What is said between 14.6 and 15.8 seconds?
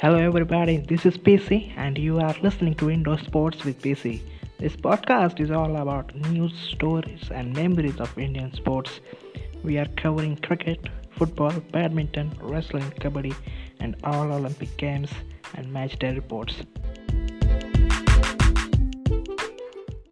games and